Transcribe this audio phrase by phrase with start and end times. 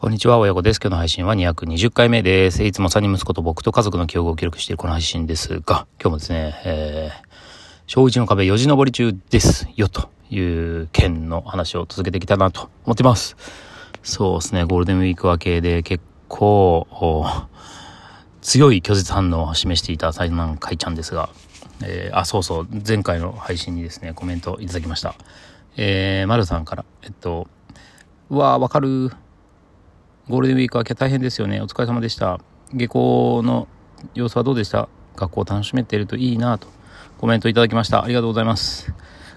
[0.00, 0.78] こんにちは、親子です。
[0.80, 2.62] 今日の配信は220回目です。
[2.62, 7.26] いつも3人息子と僕と家族の記憶を記録しているこの配信ですが、今日もですね、えー、
[7.88, 13.36] 小一の壁4時登り中ですよ、という件の話を続けていきたいなと思ってます。
[14.04, 16.86] そうですね、ゴールデンウィーク明けで結構、
[18.40, 21.28] 強い拒絶反応を示していた最南海ちゃんですが、
[21.82, 25.16] えー、あ、そうそう、前回の配信にですね、コメントいただきました。
[25.76, 27.48] えー、丸さんから、えっと、
[28.30, 29.10] うわー、わかる
[30.28, 31.62] ゴールデンウィーク明け大変ですよね。
[31.62, 32.38] お疲れ様でした。
[32.74, 33.66] 下校の
[34.12, 34.86] 様子はどうでした？
[35.16, 36.68] 学校を楽しめているといいなと
[37.16, 38.04] コメントいただきました。
[38.04, 38.92] ありがとうございます。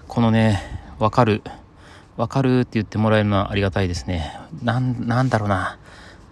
[0.06, 0.60] このね、
[0.98, 1.40] わかる。
[2.18, 4.38] わかるって言ってもらえるのはありがたいですね。
[4.62, 5.78] なん、なんだろうな。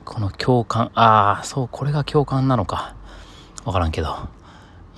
[0.05, 0.91] この共感。
[0.95, 2.95] ああ、そう、これが共感なのか。
[3.65, 4.15] わからんけど。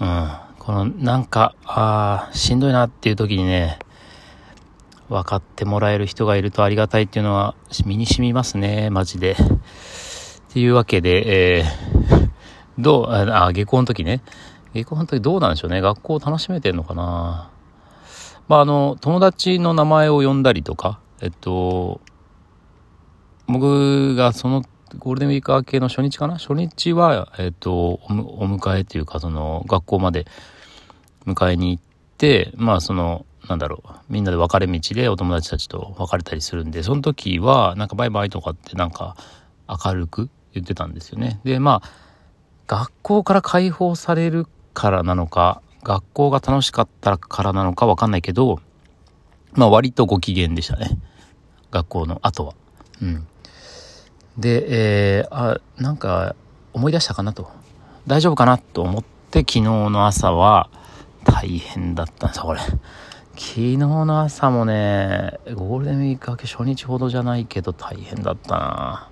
[0.00, 0.28] うん。
[0.58, 3.78] この、なんか、ああ、しんどいなっていう時にね、
[5.12, 9.32] 分かってもらえる人がいるとありがたいっていうのは身に染みますね、マジで。
[9.32, 9.36] っ
[10.52, 12.30] ていうわけで、えー、
[12.78, 14.22] どう、あ、下校の時ね。
[14.74, 15.80] 下校の時どうなんでしょうね。
[15.80, 17.50] 学校を楽しめてんのかな
[18.48, 22.00] まあ、あの、友達の名前を呼んだりとか、えっと、
[23.46, 24.62] 僕がその
[24.98, 26.34] ゴールデンウィーク明けの初日かな？
[26.36, 27.98] 初日は、えっと、お
[28.44, 30.26] 迎えっていうか、その、学校まで
[31.26, 31.82] 迎えに行っ
[32.18, 39.16] て、まあ、その、なんだろう、みんなで別れ道でお友達たちと別れたりするんで、その時は、なんかバイバイとかってなんか
[39.68, 41.40] 明るく言ってたんですよね。
[41.44, 41.90] で、まあ、
[42.66, 48.60] 学校から解放されるからなのか、学校が楽しかったからなのかわかんないけど、
[49.54, 50.98] まあ割とご機嫌でしたね。
[51.70, 52.54] 学校の後は。
[53.02, 53.26] うん。
[54.38, 56.34] で、えー、あ、なんか
[56.72, 57.50] 思い出したかなと。
[58.06, 60.70] 大丈夫かなと思って昨日の朝は
[61.24, 62.60] 大変だったんですよ、これ。
[63.34, 69.08] 昨日の朝もね、ゴールデンウィーク明け初日ほどじゃないけど大変だったな。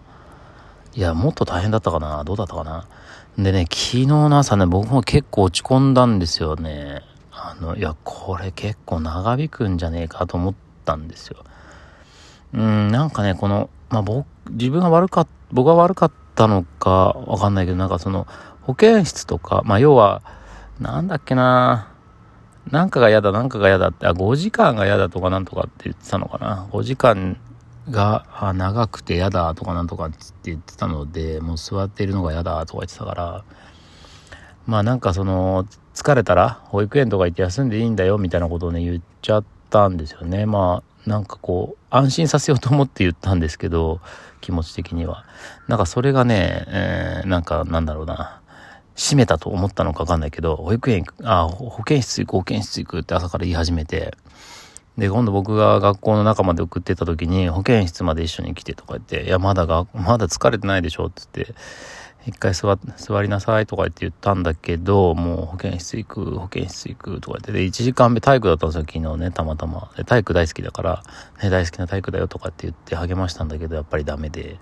[0.95, 2.87] いや、もっと大変だったかなどうだったかな
[3.39, 7.03] でね、昨日の朝ね、僕も結構落ち込んだんですよね。
[7.33, 10.55] あの、いや、これ結構長引くんじゃねえかと思っ
[10.85, 11.39] たんですよ。
[12.53, 18.27] うん、なんかね、この、まあ、僕、自分が悪かった、僕が悪かったのかわかんないけど、なんかその、
[18.63, 20.23] 保健室とか、まあ、要は、
[20.79, 21.90] なんだっけな
[22.71, 26.69] なんかが嫌だ、なんかが嫌だって、あ、5時間が嫌だとかなんとかって言ってたのかな。
[26.73, 27.37] 5時間
[27.89, 33.45] があ長くて嫌だとかなんとかって言ってたので、もう座っているのが嫌だとか言ってたから、
[34.67, 40.47] まあなんかその、疲れたら保育園とか行って休んでいいんだよみたいなことをね、言っちゃったんですよね。
[40.47, 44.01] まあなんかこう、安心させようと思って言ったんですけど、
[44.41, 45.25] 気持ち的には。
[45.67, 48.40] なんかそれがね、えー、なんかなんだろうな。
[49.01, 54.15] 閉めたと思ったのかわかんないけど、保育園、あ、保健室行く、保健室行くって朝から言い始めて、
[54.99, 61.55] で、今度僕が学校の中まで送ってた時に、保健室まで一緒に来てとか言って、いや、まだが、まだ疲れてないでしょって言って、
[62.27, 69.91] 一回座座りなさいとか言って言ったんだけど、もう保健室行く、保健室行くとか言って、で、1時間目体育だったんですよ、昨日ね、たまたま。
[69.97, 71.03] で、体育大好きだから、
[71.43, 74.59] ね、大好きな体育だよとかって言って励ましたんだけど、やっぱりダメで。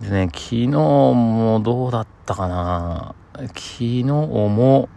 [0.00, 3.14] でね、昨日もどうだったかな。
[3.36, 4.88] 昨日も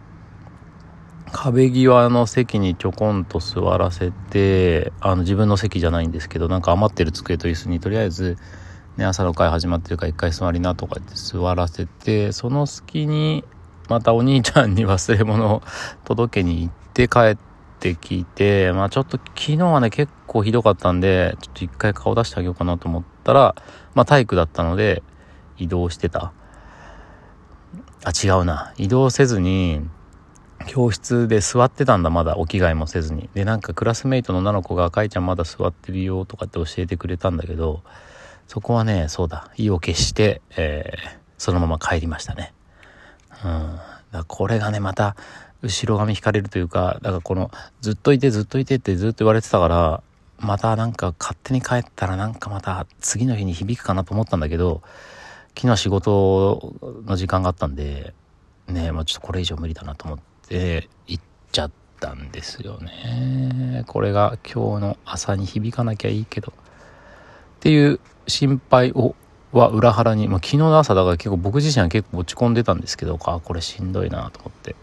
[1.32, 8.36] 壁際の席にちょこんと座らせて、あの自分の席じゃないんですけど、なんか余ってる机と椅子にとりあえず、
[8.96, 13.44] ね、朝の会始まってるから一回座りなとか言って座らせて、その隙に
[13.88, 15.62] またお兄ちゃんに忘れ物を
[16.04, 17.36] 届けに行って帰っ
[17.80, 23.54] てきて、まあちょっと昨日はね結構ひどかったんで、ちょっと一回顔出してあげようかなと思ったら、
[23.94, 25.02] まあ体育だったので
[25.58, 26.32] 移動してた。
[28.04, 28.72] あ、違うな。
[28.78, 29.80] 移動せずに、
[30.66, 33.28] 教室で座ってたんだ、まだお着替えもせずに。
[33.34, 37.82] で、なんかクラスメイトの女の子が、かいちゃんまだ座ってるよとかって教えてくれたんだけど、
[38.48, 42.54] そこはね、そうだ、意を決して、えー、そのまま帰りましたね。
[43.44, 43.78] うん。
[44.10, 45.16] だこれがね、また、
[45.62, 47.50] 後ろ髪引かれるというか、だからこの、
[47.80, 50.02] ずっといてずっといてってずっと言われてたから、
[50.42, 54.82] またなんか勝手に帰ったらなんかまた次の日に響くかなと思ったんだけど、
[55.56, 56.74] 昨日仕事
[57.06, 58.14] の時間があったんで、
[58.68, 60.18] ね、まあ、ちょっとこれ以上無理だなと思っ
[60.48, 63.84] て行っちゃったんですよね。
[63.86, 66.52] これが今日の朝に響かなきゃいいけど。
[66.52, 69.14] っていう心配を
[69.52, 74.74] は裏腹に、まあ、昨日の朝だから結構僕自身は結構落ち込んでたんですけどあこれしんどいなと思って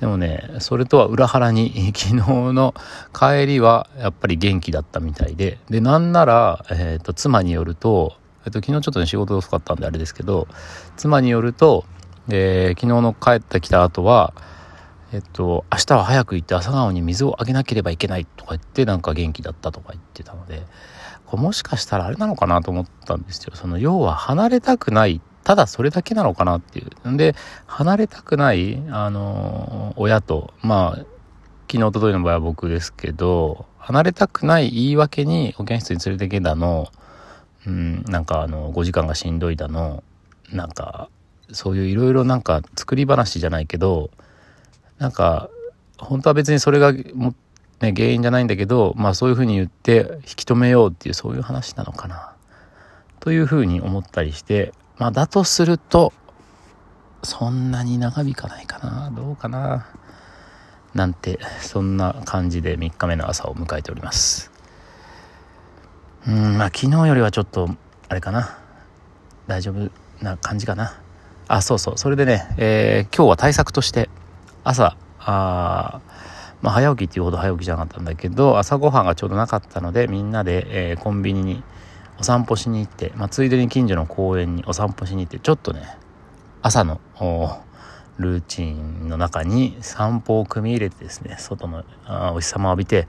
[0.00, 2.14] でもねそれとは裏腹に 昨日
[2.52, 2.74] の
[3.12, 10.48] 帰りはやっぱり元気だったみたいででなんなら、えーと妻によるとえっと、昨日ちょっとね、仕事遅かったんであれですけど、
[10.96, 11.84] 妻によると、
[12.30, 14.32] えー、昨日の帰ってきた後は、
[15.12, 20.62] えっと、明日は早く行って朝顔に水をあげなければいけないとか言って、なんか元気だったとか言ってたので、
[21.26, 23.52] これもしかしたらあれなのかなと思ったんですよ。
[23.54, 27.10] その要は離れたくない、ただそれだけなのかなっていう。
[27.10, 27.34] んで、
[27.66, 31.04] 離れたくない、あの、親と、まあ、
[31.70, 36.88] 昨日、おとといの場合は僕ですけど、離れたくない言い訳に保健室に連れてけだの、
[37.66, 40.02] うん、なんかあの、5時間がしんどいだの、
[40.52, 41.08] なんか、
[41.52, 44.10] そういういろいろなんか作り話じゃないけど、
[44.98, 45.48] なんか、
[45.98, 47.34] 本当は別にそれがも
[47.80, 52.34] ね、原因じゃないんだけど、まあそういうふうに言って引き止めようっていうそういう話なのかな。
[53.20, 56.12] というふうに思ったりして、まあだとすると、
[57.22, 59.10] そんなに長引かないかな。
[59.10, 59.86] どうかな。
[60.94, 64.52] なんて、そんな感じで3日目の朝を迎えております。
[66.28, 67.70] うん、まあ昨日よりはちょっと、
[68.10, 68.58] あれかな。
[69.46, 69.90] 大丈夫
[70.22, 71.00] な感じかな。
[71.48, 71.98] あ、そうそう。
[71.98, 74.10] それでね、えー、今日は対策として、
[74.64, 76.00] 朝、あ
[76.60, 81.62] まあ、早起きっていうほど早起きじゃなかったんだけど朝ごはんがちょうどなかったのでみんなで、えー、コンビニに
[82.20, 85.82] お散歩しに行って、まあ、ついでに近所の公園にお散歩しに行ってちょっとね
[86.62, 87.00] 朝の
[88.18, 93.06] ルーチンの中に散歩を組み入れてですね外のあお日様を浴びて、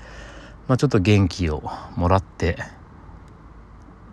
[0.67, 1.61] まあ、ちょっと元気を
[1.95, 2.57] もらって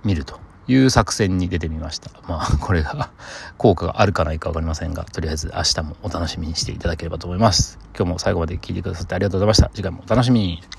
[0.04, 2.10] みるという作戦に出てみました。
[2.28, 3.10] まあ、これが
[3.56, 7.78] 効果があるかないか分かりませんが、とりあえず明日もお楽しみにしていただければと思います。
[7.96, 9.70] 今日も最後まで聞いてくださってありがとうございました。
[9.72, 10.77] 次回もお楽しみに。